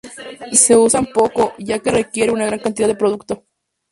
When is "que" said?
1.77-1.91